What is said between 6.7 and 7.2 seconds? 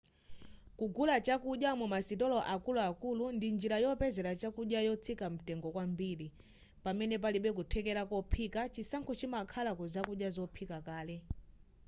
pamene